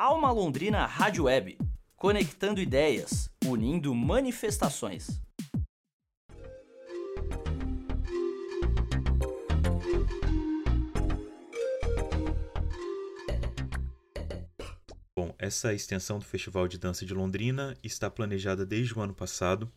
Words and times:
Alma 0.00 0.30
Londrina 0.30 0.86
Rádio 0.86 1.24
Web, 1.24 1.58
conectando 1.96 2.60
ideias, 2.60 3.28
unindo 3.44 3.92
manifestações. 3.92 5.20
Bom, 15.16 15.34
essa 15.36 15.74
extensão 15.74 16.20
do 16.20 16.24
Festival 16.24 16.68
de 16.68 16.78
Dança 16.78 17.04
de 17.04 17.12
Londrina 17.12 17.76
está 17.82 18.08
planejada 18.08 18.64
desde 18.64 18.96
o 18.96 19.00
ano 19.00 19.12
passado, 19.12 19.68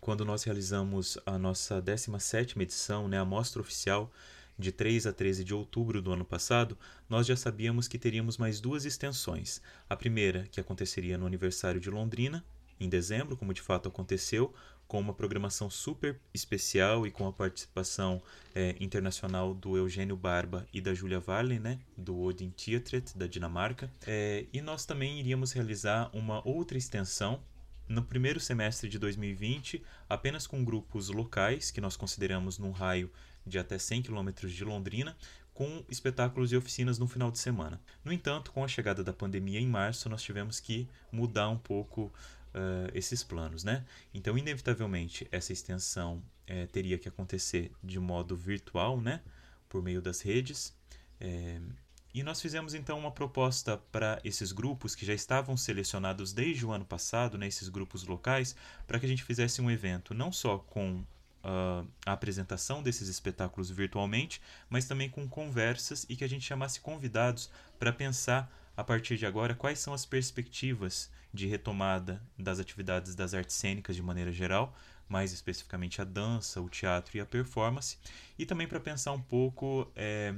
quando 0.00 0.24
nós 0.24 0.42
realizamos 0.42 1.16
a 1.24 1.38
nossa 1.38 1.80
17ª 1.80 2.60
edição, 2.60 3.06
né, 3.06 3.20
a 3.20 3.24
mostra 3.24 3.62
oficial 3.62 4.10
de 4.58 4.72
3 4.72 5.06
a 5.06 5.12
13 5.12 5.44
de 5.44 5.54
outubro 5.54 6.00
do 6.00 6.12
ano 6.12 6.24
passado, 6.24 6.78
nós 7.08 7.26
já 7.26 7.36
sabíamos 7.36 7.88
que 7.88 7.98
teríamos 7.98 8.38
mais 8.38 8.60
duas 8.60 8.84
extensões. 8.84 9.60
A 9.88 9.96
primeira, 9.96 10.46
que 10.50 10.60
aconteceria 10.60 11.18
no 11.18 11.26
aniversário 11.26 11.80
de 11.80 11.90
Londrina, 11.90 12.44
em 12.78 12.88
dezembro, 12.88 13.36
como 13.36 13.54
de 13.54 13.62
fato 13.62 13.88
aconteceu, 13.88 14.52
com 14.86 15.00
uma 15.00 15.14
programação 15.14 15.70
super 15.70 16.20
especial 16.32 17.06
e 17.06 17.10
com 17.10 17.26
a 17.26 17.32
participação 17.32 18.22
é, 18.54 18.76
internacional 18.78 19.54
do 19.54 19.76
Eugênio 19.76 20.16
Barba 20.16 20.66
e 20.72 20.80
da 20.80 20.92
Julia 20.92 21.20
Varley, 21.20 21.58
né, 21.58 21.80
do 21.96 22.20
Odin 22.20 22.50
Theatret, 22.50 23.16
da 23.16 23.26
Dinamarca. 23.26 23.90
É, 24.06 24.46
e 24.52 24.60
nós 24.60 24.84
também 24.84 25.18
iríamos 25.18 25.52
realizar 25.52 26.10
uma 26.12 26.46
outra 26.46 26.76
extensão 26.76 27.40
no 27.88 28.02
primeiro 28.02 28.40
semestre 28.40 28.88
de 28.88 28.98
2020, 28.98 29.82
apenas 30.08 30.46
com 30.46 30.64
grupos 30.64 31.08
locais, 31.08 31.70
que 31.70 31.80
nós 31.80 31.96
consideramos 31.96 32.58
num 32.58 32.70
raio 32.70 33.10
de 33.46 33.58
até 33.58 33.78
100 33.78 34.02
km 34.02 34.30
de 34.46 34.64
Londrina, 34.64 35.16
com 35.52 35.84
espetáculos 35.88 36.52
e 36.52 36.56
oficinas 36.56 36.98
no 36.98 37.06
final 37.06 37.30
de 37.30 37.38
semana. 37.38 37.80
No 38.04 38.12
entanto, 38.12 38.50
com 38.50 38.64
a 38.64 38.68
chegada 38.68 39.04
da 39.04 39.12
pandemia 39.12 39.60
em 39.60 39.66
março, 39.66 40.08
nós 40.08 40.22
tivemos 40.22 40.58
que 40.58 40.88
mudar 41.12 41.48
um 41.48 41.58
pouco 41.58 42.12
uh, 42.54 42.90
esses 42.92 43.22
planos, 43.22 43.62
né? 43.62 43.84
Então, 44.12 44.36
inevitavelmente, 44.36 45.28
essa 45.30 45.52
extensão 45.52 46.22
uh, 46.50 46.66
teria 46.72 46.98
que 46.98 47.08
acontecer 47.08 47.70
de 47.82 48.00
modo 48.00 48.36
virtual, 48.36 49.00
né? 49.00 49.20
Por 49.68 49.80
meio 49.80 50.02
das 50.02 50.20
redes. 50.20 50.76
Uh, 51.20 51.72
e 52.14 52.22
nós 52.22 52.40
fizemos 52.40 52.74
então 52.74 52.96
uma 52.96 53.10
proposta 53.10 53.76
para 53.90 54.20
esses 54.22 54.52
grupos 54.52 54.94
que 54.94 55.04
já 55.04 55.12
estavam 55.12 55.56
selecionados 55.56 56.32
desde 56.32 56.64
o 56.64 56.70
ano 56.70 56.84
passado, 56.84 57.36
né, 57.36 57.48
esses 57.48 57.68
grupos 57.68 58.04
locais, 58.04 58.54
para 58.86 59.00
que 59.00 59.06
a 59.06 59.08
gente 59.08 59.24
fizesse 59.24 59.60
um 59.60 59.68
evento 59.68 60.14
não 60.14 60.30
só 60.30 60.58
com 60.58 60.98
uh, 61.00 61.04
a 61.42 61.84
apresentação 62.24 62.82
desses 62.82 63.06
espetáculos 63.08 63.70
virtualmente, 63.70 64.40
mas 64.70 64.86
também 64.86 65.10
com 65.10 65.28
conversas 65.28 66.06
e 66.08 66.16
que 66.16 66.24
a 66.24 66.28
gente 66.28 66.44
chamasse 66.44 66.80
convidados 66.80 67.50
para 67.78 67.92
pensar 67.92 68.50
a 68.74 68.82
partir 68.82 69.18
de 69.18 69.26
agora 69.26 69.54
quais 69.54 69.78
são 69.78 69.92
as 69.92 70.06
perspectivas 70.06 71.10
de 71.32 71.46
retomada 71.46 72.22
das 72.38 72.58
atividades 72.58 73.14
das 73.14 73.34
artes 73.34 73.54
cênicas 73.56 73.94
de 73.94 74.02
maneira 74.02 74.32
geral, 74.32 74.74
mais 75.06 75.32
especificamente 75.32 76.00
a 76.00 76.04
dança, 76.04 76.62
o 76.62 76.68
teatro 76.68 77.18
e 77.18 77.20
a 77.20 77.26
performance, 77.26 77.98
e 78.38 78.46
também 78.46 78.66
para 78.66 78.80
pensar 78.80 79.12
um 79.12 79.20
pouco 79.20 79.92
é, 79.94 80.34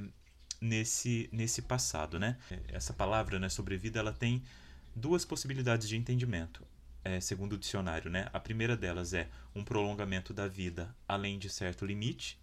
nesse, 0.59 1.29
nesse 1.31 1.61
passado, 1.61 2.19
né? 2.19 2.37
Essa 2.67 2.93
palavra, 2.93 3.39
né, 3.39 3.47
sobrevida, 3.47 3.99
ela 3.99 4.11
tem 4.11 4.43
duas 4.93 5.23
possibilidades 5.23 5.87
de 5.87 5.95
entendimento, 5.95 6.65
é, 7.03 7.19
segundo 7.19 7.53
o 7.53 7.57
dicionário, 7.57 8.09
né? 8.09 8.27
A 8.33 8.39
primeira 8.39 8.75
delas 8.75 9.13
é 9.13 9.29
um 9.55 9.63
prolongamento 9.63 10.33
da 10.33 10.47
vida 10.47 10.95
além 11.07 11.39
de 11.39 11.49
certo 11.49 11.85
limite, 11.85 12.39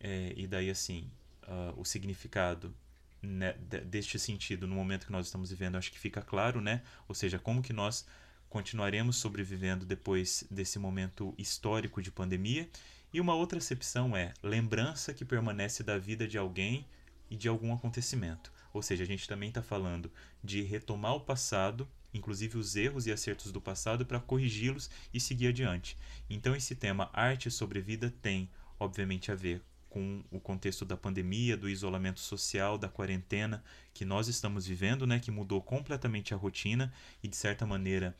é, 0.00 0.32
e 0.36 0.46
daí, 0.46 0.70
assim, 0.70 1.10
uh, 1.44 1.80
o 1.80 1.84
significado 1.84 2.74
né, 3.22 3.54
deste 3.86 4.18
sentido 4.18 4.66
no 4.66 4.74
momento 4.74 5.06
que 5.06 5.12
nós 5.12 5.26
estamos 5.26 5.48
vivendo, 5.48 5.76
acho 5.76 5.90
que 5.90 5.98
fica 5.98 6.20
claro, 6.20 6.60
né? 6.60 6.82
Ou 7.08 7.14
seja, 7.14 7.38
como 7.38 7.62
que 7.62 7.72
nós 7.72 8.06
continuaremos 8.54 9.16
sobrevivendo 9.16 9.84
depois 9.84 10.44
desse 10.48 10.78
momento 10.78 11.34
histórico 11.36 12.00
de 12.00 12.12
pandemia. 12.12 12.68
E 13.12 13.20
uma 13.20 13.34
outra 13.34 13.58
acepção 13.58 14.16
é 14.16 14.32
lembrança 14.42 15.12
que 15.12 15.24
permanece 15.24 15.82
da 15.82 15.98
vida 15.98 16.28
de 16.28 16.38
alguém 16.38 16.86
e 17.28 17.36
de 17.36 17.48
algum 17.48 17.74
acontecimento. 17.74 18.52
Ou 18.72 18.80
seja, 18.80 19.02
a 19.02 19.06
gente 19.06 19.26
também 19.26 19.48
está 19.48 19.60
falando 19.60 20.08
de 20.42 20.62
retomar 20.62 21.14
o 21.16 21.20
passado, 21.20 21.88
inclusive 22.14 22.56
os 22.56 22.76
erros 22.76 23.06
e 23.06 23.12
acertos 23.12 23.52
do 23.52 23.60
passado, 23.60 24.06
para 24.06 24.20
corrigi-los 24.20 24.88
e 25.12 25.20
seguir 25.20 25.48
adiante. 25.48 25.98
Então, 26.30 26.56
esse 26.56 26.74
tema 26.74 27.10
arte 27.12 27.50
sobre 27.50 27.80
vida 27.80 28.14
tem, 28.22 28.48
obviamente, 28.78 29.30
a 29.30 29.34
ver 29.34 29.60
com 29.90 30.24
o 30.30 30.40
contexto 30.40 30.84
da 30.84 30.96
pandemia, 30.96 31.56
do 31.56 31.68
isolamento 31.68 32.18
social, 32.20 32.78
da 32.78 32.88
quarentena 32.88 33.62
que 33.92 34.04
nós 34.04 34.26
estamos 34.26 34.66
vivendo, 34.66 35.06
né, 35.06 35.20
que 35.20 35.30
mudou 35.30 35.62
completamente 35.62 36.32
a 36.34 36.36
rotina 36.36 36.92
e, 37.22 37.28
de 37.28 37.36
certa 37.36 37.64
maneira, 37.66 38.16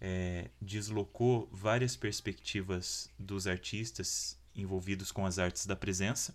é, 0.00 0.50
deslocou 0.60 1.48
várias 1.52 1.96
perspectivas 1.96 3.10
dos 3.18 3.46
artistas 3.46 4.38
envolvidos 4.54 5.10
com 5.10 5.24
as 5.24 5.38
artes 5.38 5.66
da 5.66 5.74
presença 5.74 6.34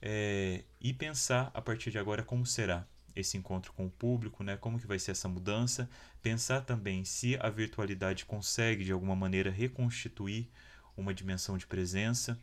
é, 0.00 0.62
e 0.80 0.92
pensar 0.92 1.50
a 1.52 1.60
partir 1.60 1.90
de 1.90 1.98
agora 1.98 2.22
como 2.22 2.46
será 2.46 2.86
esse 3.16 3.36
encontro 3.36 3.72
com 3.72 3.86
o 3.86 3.90
público, 3.90 4.44
né? 4.44 4.56
Como 4.56 4.78
que 4.78 4.86
vai 4.86 4.98
ser 4.98 5.12
essa 5.12 5.28
mudança? 5.28 5.88
Pensar 6.22 6.60
também 6.60 7.04
se 7.04 7.36
a 7.40 7.48
virtualidade 7.48 8.24
consegue 8.24 8.84
de 8.84 8.92
alguma 8.92 9.16
maneira 9.16 9.50
reconstituir 9.50 10.48
uma 10.96 11.14
dimensão 11.14 11.56
de 11.56 11.66
presença. 11.66 12.38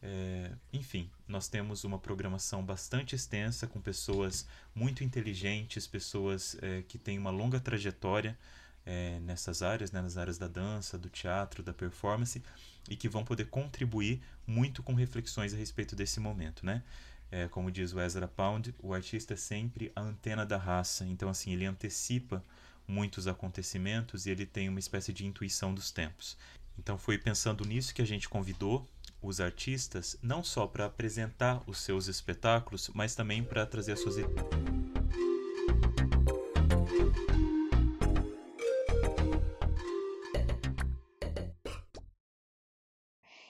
É, 0.00 0.52
enfim, 0.72 1.10
nós 1.26 1.48
temos 1.48 1.82
uma 1.82 1.98
programação 1.98 2.62
bastante 2.62 3.14
extensa 3.14 3.66
com 3.66 3.80
pessoas 3.80 4.46
muito 4.74 5.02
inteligentes, 5.02 5.86
pessoas 5.86 6.56
é, 6.60 6.82
que 6.86 6.98
têm 6.98 7.18
uma 7.18 7.30
longa 7.30 7.58
trajetória 7.58 8.38
é, 8.84 9.18
nessas 9.20 9.62
áreas, 9.62 9.90
né, 9.90 10.02
nas 10.02 10.16
áreas 10.16 10.36
da 10.36 10.46
dança, 10.46 10.98
do 10.98 11.08
teatro, 11.08 11.62
da 11.62 11.72
performance, 11.72 12.42
e 12.88 12.96
que 12.96 13.08
vão 13.08 13.24
poder 13.24 13.46
contribuir 13.46 14.20
muito 14.46 14.82
com 14.82 14.92
reflexões 14.92 15.54
a 15.54 15.56
respeito 15.56 15.96
desse 15.96 16.20
momento, 16.20 16.66
né? 16.66 16.82
É, 17.30 17.48
como 17.48 17.70
diz 17.70 17.92
o 17.92 18.00
Ezra 18.00 18.28
Pound, 18.28 18.74
o 18.80 18.94
artista 18.94 19.34
é 19.34 19.36
sempre 19.36 19.90
a 19.96 20.00
antena 20.00 20.46
da 20.46 20.56
raça, 20.56 21.04
então 21.04 21.28
assim 21.28 21.52
ele 21.52 21.66
antecipa 21.66 22.42
muitos 22.86 23.26
acontecimentos 23.26 24.26
e 24.26 24.30
ele 24.30 24.46
tem 24.46 24.68
uma 24.68 24.78
espécie 24.78 25.12
de 25.12 25.26
intuição 25.26 25.74
dos 25.74 25.90
tempos. 25.90 26.36
Então 26.78 26.98
foi 26.98 27.18
pensando 27.18 27.64
nisso 27.64 27.94
que 27.94 28.02
a 28.02 28.06
gente 28.06 28.28
convidou 28.28 28.88
os 29.22 29.40
artistas 29.40 30.18
não 30.22 30.44
só 30.44 30.66
para 30.66 30.86
apresentar 30.86 31.62
os 31.66 31.78
seus 31.78 32.08
espetáculos, 32.08 32.90
mas 32.94 33.14
também 33.14 33.42
para 33.42 33.66
trazer 33.66 33.92
as 33.92 34.00
suas 34.00 34.16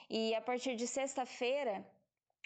E 0.09 0.33
a 0.33 0.39
partir 0.39 0.77
de 0.77 0.87
sexta-feira, 0.87 1.85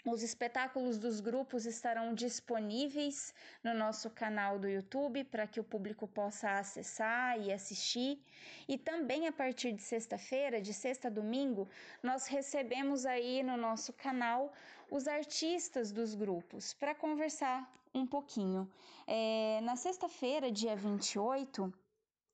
os 0.04 0.22
espetáculos 0.22 0.98
dos 0.98 1.20
grupos 1.20 1.66
estarão 1.66 2.14
disponíveis 2.14 3.34
no 3.62 3.74
nosso 3.74 4.08
canal 4.10 4.58
do 4.58 4.68
YouTube 4.68 5.24
para 5.24 5.46
que 5.46 5.60
o 5.60 5.64
público 5.64 6.08
possa 6.08 6.58
acessar 6.58 7.38
e 7.38 7.52
assistir. 7.52 8.18
E 8.66 8.78
também 8.78 9.26
a 9.26 9.32
partir 9.32 9.72
de 9.72 9.82
sexta-feira, 9.82 10.60
de 10.60 10.72
sexta 10.72 11.08
a 11.08 11.10
domingo, 11.10 11.68
nós 12.02 12.26
recebemos 12.26 13.04
aí 13.04 13.42
no 13.42 13.56
nosso 13.56 13.92
canal 13.92 14.52
os 14.90 15.06
artistas 15.06 15.92
dos 15.92 16.14
grupos 16.14 16.72
para 16.74 16.94
conversar 16.94 17.70
um 17.94 18.06
pouquinho. 18.06 18.70
É, 19.06 19.60
na 19.62 19.76
sexta-feira, 19.76 20.50
dia 20.50 20.74
28, 20.76 21.72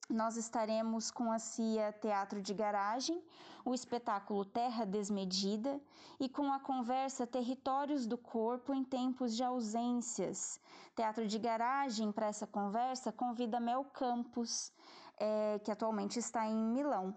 nós 0.09 0.37
estaremos 0.37 1.11
com 1.11 1.33
a 1.33 1.39
CIA 1.39 1.93
Teatro 2.01 2.41
de 2.41 2.55
Garagem, 2.55 3.21
o 3.65 3.75
espetáculo 3.75 4.45
Terra 4.45 4.85
Desmedida 4.85 5.81
e 6.21 6.29
com 6.29 6.53
a 6.53 6.61
conversa 6.61 7.27
Territórios 7.27 8.07
do 8.07 8.17
Corpo 8.17 8.73
em 8.73 8.85
Tempos 8.85 9.35
de 9.35 9.43
Ausências. 9.43 10.61
Teatro 10.95 11.27
de 11.27 11.39
Garagem, 11.39 12.13
para 12.13 12.27
essa 12.27 12.47
conversa, 12.47 13.11
convida 13.11 13.59
Mel 13.59 13.85
Campos, 13.85 14.73
é, 15.19 15.59
que 15.59 15.73
atualmente 15.73 16.19
está 16.19 16.47
em 16.47 16.57
Milão. 16.57 17.15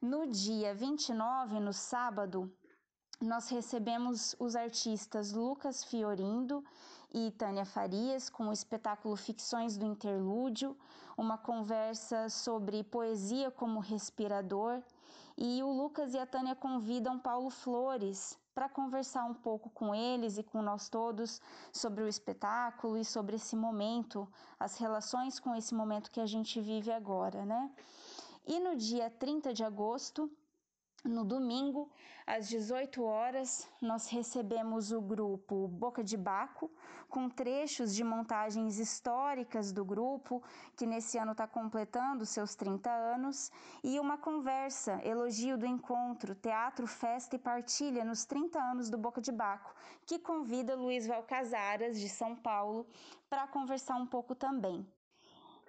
No 0.00 0.26
dia 0.26 0.74
29, 0.74 1.60
no 1.60 1.72
sábado, 1.72 2.50
nós 3.20 3.48
recebemos 3.48 4.34
os 4.38 4.54
artistas 4.56 5.32
Lucas 5.32 5.84
Fiorindo 5.84 6.64
e 7.12 7.30
Tânia 7.32 7.64
Farias 7.64 8.28
com 8.28 8.48
o 8.48 8.52
espetáculo 8.52 9.16
Ficções 9.16 9.76
do 9.76 9.86
Interlúdio, 9.86 10.76
uma 11.16 11.38
conversa 11.38 12.28
sobre 12.28 12.84
poesia 12.84 13.50
como 13.50 13.80
respirador. 13.80 14.82
E 15.36 15.62
o 15.62 15.70
Lucas 15.70 16.14
e 16.14 16.18
a 16.18 16.26
Tânia 16.26 16.54
convidam 16.54 17.18
Paulo 17.18 17.50
Flores 17.50 18.38
para 18.54 18.68
conversar 18.68 19.24
um 19.24 19.34
pouco 19.34 19.70
com 19.70 19.94
eles 19.94 20.36
e 20.36 20.42
com 20.42 20.60
nós 20.60 20.88
todos 20.88 21.40
sobre 21.72 22.02
o 22.02 22.08
espetáculo 22.08 22.98
e 22.98 23.04
sobre 23.04 23.36
esse 23.36 23.54
momento, 23.54 24.28
as 24.58 24.76
relações 24.76 25.38
com 25.38 25.54
esse 25.54 25.72
momento 25.74 26.10
que 26.10 26.20
a 26.20 26.26
gente 26.26 26.60
vive 26.60 26.90
agora, 26.90 27.44
né? 27.44 27.70
E 28.44 28.58
no 28.58 28.74
dia 28.74 29.08
30 29.10 29.54
de 29.54 29.62
agosto, 29.62 30.28
No 31.04 31.24
domingo, 31.24 31.88
às 32.26 32.48
18 32.48 33.04
horas, 33.04 33.70
nós 33.80 34.08
recebemos 34.08 34.90
o 34.90 35.00
grupo 35.00 35.68
Boca 35.68 36.02
de 36.02 36.16
Baco, 36.16 36.68
com 37.08 37.30
trechos 37.30 37.94
de 37.94 38.02
montagens 38.02 38.78
históricas 38.80 39.70
do 39.70 39.84
grupo, 39.84 40.42
que 40.76 40.84
nesse 40.84 41.16
ano 41.16 41.32
está 41.32 41.46
completando 41.46 42.26
seus 42.26 42.56
30 42.56 42.90
anos, 42.90 43.50
e 43.82 44.00
uma 44.00 44.18
conversa, 44.18 45.00
elogio 45.04 45.56
do 45.56 45.64
encontro, 45.64 46.34
teatro, 46.34 46.84
festa 46.86 47.36
e 47.36 47.38
partilha 47.38 48.04
nos 48.04 48.24
30 48.24 48.60
anos 48.60 48.90
do 48.90 48.98
Boca 48.98 49.20
de 49.20 49.30
Baco, 49.30 49.72
que 50.04 50.18
convida 50.18 50.74
Luiz 50.74 51.06
Valcasaras, 51.06 51.98
de 52.00 52.08
São 52.08 52.34
Paulo, 52.34 52.86
para 53.30 53.46
conversar 53.46 53.94
um 53.94 54.06
pouco 54.06 54.34
também. 54.34 54.84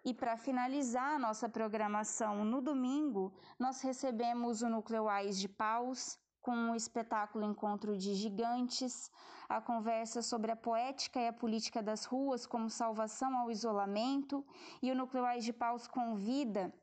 E 0.04 0.13
para 0.13 0.38
finalizar 0.38 1.16
a 1.16 1.19
nossa 1.19 1.50
programação 1.50 2.46
no 2.46 2.62
domingo, 2.62 3.34
nós 3.57 3.81
recebemos 3.81 4.62
o 4.62 4.69
Nucleais 4.69 5.40
de 5.40 5.50
Paus, 5.50 6.18
com 6.42 6.72
o 6.72 6.75
espetáculo 6.75 7.46
Encontro 7.46 7.98
de 7.98 8.13
Gigantes, 8.16 9.12
a 9.48 9.60
conversa 9.60 10.22
sobre 10.22 10.51
a 10.51 10.56
poética 10.56 11.19
e 11.19 11.28
a 11.28 11.34
política 11.34 11.84
das 11.84 12.06
ruas 12.06 12.46
como 12.46 12.69
salvação 12.69 13.38
ao 13.38 13.51
isolamento, 13.51 14.46
e 14.81 14.90
o 14.90 14.96
Nucleais 14.96 15.44
de 15.44 15.51
Paus 15.51 15.86
convida 15.88 16.74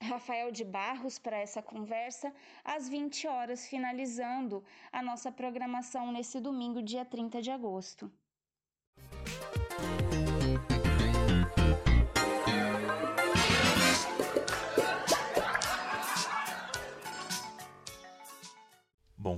Rafael 0.00 0.50
de 0.50 0.64
Barros 0.64 1.18
para 1.18 1.36
essa 1.36 1.62
conversa 1.62 2.32
às 2.64 2.88
20 2.88 3.26
horas, 3.28 3.66
finalizando 3.66 4.64
a 4.90 5.02
nossa 5.02 5.30
programação 5.30 6.10
nesse 6.10 6.40
domingo, 6.40 6.82
dia 6.82 7.04
30 7.04 7.40
de 7.42 7.50
agosto. 7.50 8.10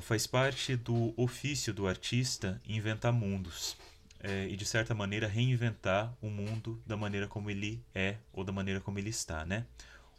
Faz 0.01 0.27
parte 0.27 0.77
do 0.77 1.13
ofício 1.17 1.73
do 1.73 1.87
artista 1.87 2.61
inventar 2.67 3.13
mundos 3.13 3.77
é, 4.21 4.49
e, 4.49 4.57
de 4.57 4.65
certa 4.65 4.95
maneira, 4.95 5.29
reinventar 5.29 6.13
o 6.21 6.29
mundo 6.29 6.83
da 6.87 6.97
maneira 6.97 7.29
como 7.29 7.51
ele 7.51 7.83
é 7.95 8.17
ou 8.33 8.45
da 8.45 8.53
maneira 8.53 8.81
como 8.81 8.99
ele 8.99 9.11
está, 9.11 9.45
né? 9.45 9.65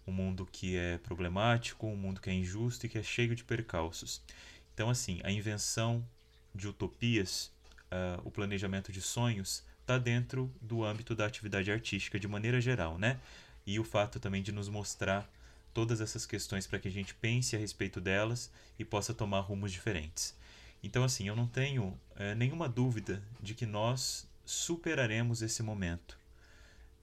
Um 0.06 0.12
mundo 0.12 0.47
que 0.50 0.77
é 0.77 0.97
problemático, 1.00 1.88
um 1.88 1.95
mundo 1.95 2.21
que 2.21 2.29
é 2.29 2.33
injusto 2.33 2.85
e 2.85 2.89
que 2.89 2.97
é 2.97 3.03
cheio 3.03 3.35
de 3.35 3.44
percalços. 3.44 4.21
Então, 4.74 4.89
assim, 4.89 5.19
a 5.24 5.31
invenção 5.31 6.07
de 6.56 6.68
utopias, 6.68 7.51
uh, 7.91 8.21
o 8.24 8.31
planejamento 8.31 8.91
de 8.91 9.01
sonhos, 9.01 9.63
está 9.81 9.97
dentro 9.97 10.53
do 10.62 10.83
âmbito 10.83 11.15
da 11.15 11.25
atividade 11.25 11.71
artística 11.71 12.19
de 12.19 12.27
maneira 12.27 12.62
geral, 12.62 12.97
né? 12.97 13.19
E 13.65 13.79
o 13.79 13.83
fato 13.83 14.19
também 14.19 14.41
de 14.41 14.51
nos 14.51 14.69
mostrar 14.69 15.29
todas 15.77 16.01
essas 16.01 16.25
questões 16.25 16.65
para 16.65 16.79
que 16.79 16.88
a 16.88 16.91
gente 16.91 17.13
pense 17.13 17.56
a 17.56 17.59
respeito 17.59 18.01
delas 18.01 18.50
e 18.79 18.83
possa 18.83 19.13
tomar 19.13 19.41
rumos 19.41 19.71
diferentes. 19.71 20.35
Então, 20.81 21.03
assim, 21.03 21.27
eu 21.27 21.35
não 21.35 21.45
tenho 21.45 21.95
é, 22.15 22.33
nenhuma 22.33 22.68
dúvida 22.68 23.21
de 23.39 23.53
que 23.53 23.68
nós 23.68 24.27
superaremos 24.44 25.44
esse 25.44 25.62
momento 25.62 26.18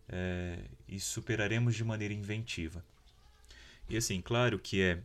é, 0.09 0.59
e 0.89 0.99
superaremos 0.99 1.77
de 1.77 1.85
maneira 1.85 2.13
inventiva. 2.13 2.85
E, 3.89 3.97
assim, 3.97 4.21
claro 4.21 4.59
que 4.59 4.83
é, 4.83 4.99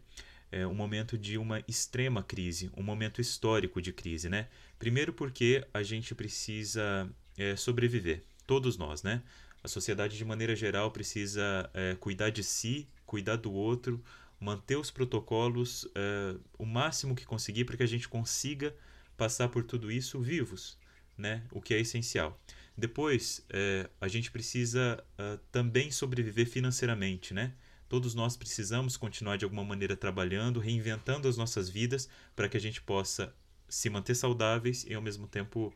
é 0.52 0.66
um 0.66 0.74
momento 0.74 1.16
de 1.16 1.38
uma 1.38 1.64
extrema 1.68 2.24
crise, 2.24 2.72
um 2.76 2.82
momento 2.82 3.22
histórico 3.22 3.80
de 3.80 3.94
crise, 3.94 4.30
né? 4.30 4.48
Primeiro 4.80 5.14
porque 5.14 5.64
a 5.72 5.84
gente 5.84 6.16
precisa 6.16 7.08
é, 7.38 7.56
sobreviver, 7.56 8.24
todos 8.48 8.78
nós, 8.80 9.04
né? 9.04 9.22
A 9.64 9.68
sociedade, 9.68 10.18
de 10.18 10.26
maneira 10.26 10.56
geral, 10.56 10.90
precisa 10.90 11.70
cuidar 12.00 12.30
de 12.30 12.42
si 12.44 12.88
cuidar 13.10 13.38
do 13.38 13.52
outro, 13.52 14.04
manter 14.40 14.78
os 14.78 14.92
protocolos 14.92 15.84
uh, 15.86 16.40
o 16.60 16.66
máximo 16.66 17.16
que 17.16 17.26
conseguir 17.26 17.66
para 17.66 17.76
que 17.76 17.84
a 17.84 17.88
gente 17.88 18.08
consiga 18.08 18.74
passar 19.18 19.50
por 19.50 19.64
tudo 19.64 19.92
isso 19.92 20.22
vivos, 20.22 20.78
né? 21.18 21.44
O 21.52 21.60
que 21.60 21.74
é 21.74 21.80
essencial. 21.80 22.40
Depois, 22.78 23.40
uh, 23.50 23.90
a 24.00 24.08
gente 24.08 24.30
precisa 24.30 25.04
uh, 25.20 25.40
também 25.52 25.92
sobreviver 25.92 26.48
financeiramente, 26.48 27.34
né? 27.34 27.54
Todos 27.90 28.14
nós 28.14 28.38
precisamos 28.38 28.96
continuar 28.96 29.38
de 29.38 29.44
alguma 29.44 29.64
maneira 29.64 29.98
trabalhando, 29.98 30.60
reinventando 30.60 31.28
as 31.28 31.36
nossas 31.36 31.68
vidas 31.68 32.08
para 32.36 32.48
que 32.48 32.56
a 32.56 32.62
gente 32.62 32.80
possa 32.84 33.34
se 33.68 33.90
manter 33.90 34.14
saudáveis 34.14 34.86
e 34.88 34.94
ao 34.94 35.02
mesmo 35.02 35.28
tempo 35.28 35.74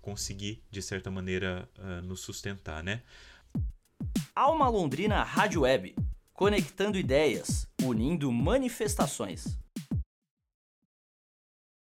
conseguir 0.00 0.62
de 0.70 0.80
certa 0.82 1.10
maneira 1.10 1.68
nos 2.02 2.20
sustentar, 2.20 2.82
né? 2.82 3.02
Alma 4.34 4.68
Londrina 4.68 5.22
Rádio 5.22 5.62
Web 5.62 5.94
conectando 6.40 6.96
ideias, 6.96 7.68
unindo 7.82 8.32
manifestações. 8.32 9.58